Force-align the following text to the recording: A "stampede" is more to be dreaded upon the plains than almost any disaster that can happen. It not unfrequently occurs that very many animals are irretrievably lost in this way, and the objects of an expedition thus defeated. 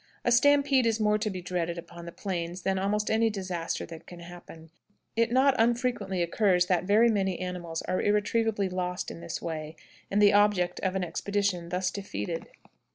A 0.25 0.31
"stampede" 0.31 0.87
is 0.87 0.99
more 0.99 1.19
to 1.19 1.29
be 1.29 1.43
dreaded 1.43 1.77
upon 1.77 2.05
the 2.07 2.11
plains 2.11 2.63
than 2.63 2.79
almost 2.79 3.11
any 3.11 3.29
disaster 3.29 3.85
that 3.85 4.07
can 4.07 4.19
happen. 4.19 4.71
It 5.15 5.31
not 5.31 5.53
unfrequently 5.59 6.23
occurs 6.23 6.65
that 6.65 6.85
very 6.85 7.11
many 7.11 7.39
animals 7.39 7.83
are 7.83 8.01
irretrievably 8.01 8.69
lost 8.69 9.11
in 9.11 9.19
this 9.19 9.43
way, 9.43 9.75
and 10.09 10.19
the 10.19 10.33
objects 10.33 10.79
of 10.81 10.95
an 10.95 11.03
expedition 11.03 11.69
thus 11.69 11.91
defeated. 11.91 12.47